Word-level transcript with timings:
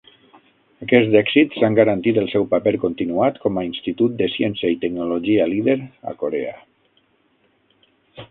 Aquests 0.83 1.17
èxits 1.17 1.65
han 1.67 1.75
garantit 1.79 2.17
el 2.21 2.29
seu 2.31 2.47
paper 2.53 2.71
continuat 2.85 3.37
com 3.43 3.61
a 3.61 3.65
Institut 3.67 4.15
de 4.23 4.29
ciència 4.37 4.73
i 4.75 4.79
tecnologia 4.87 5.45
líder 5.53 5.77
a 6.13 6.15
Corea. 6.23 6.57